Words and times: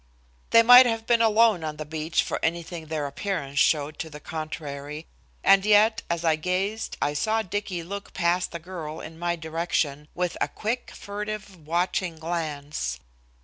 They 0.49 0.63
might 0.63 0.87
have 0.87 1.05
been 1.05 1.21
alone 1.21 1.63
on 1.63 1.77
the 1.77 1.85
beach 1.85 2.23
for 2.23 2.43
anything 2.43 2.87
their 2.87 3.05
appearance 3.05 3.59
showed 3.59 3.99
to 3.99 4.09
the 4.09 4.19
contrary. 4.19 5.05
And 5.43 5.63
yet 5.63 6.01
as 6.09 6.25
I 6.25 6.37
gazed 6.37 6.97
I 6.99 7.13
saw 7.13 7.43
Dicky 7.43 7.83
look 7.83 8.11
past 8.15 8.51
the 8.51 8.57
girl 8.57 8.99
in 8.99 9.19
my 9.19 9.35
direction, 9.35 10.07
with 10.15 10.37
a 10.41 10.47
quick, 10.47 10.89
furtive, 10.89 11.67
watching 11.67 12.17
glance. 12.17 12.99